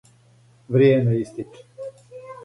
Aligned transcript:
Вријеме 0.75 1.13
истиче. 1.19 1.67